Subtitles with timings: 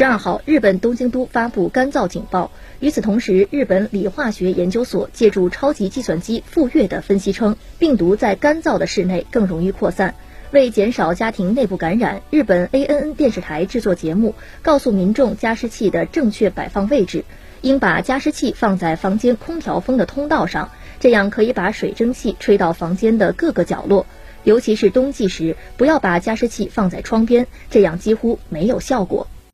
[0.00, 2.50] 十二号，日本东京都发布干燥警报。
[2.78, 10.14] 与此同时，日本理化学研究所借助超级计算机富岳的分析称，病毒在干燥的室内更容易扩散。
[10.52, 17.26] 为减少家庭内部感染，日本 A N N 电视台制作节目，告诉民众加湿器的正确摆放位置，
[17.60, 24.06] 应把加湿器放在房间空调风的通道上，这样可以把水蒸气吹到房间的各个角落。
[24.44, 29.26] 尤其是冬季时，不要把加湿器放在窗边，这样几乎没有效果。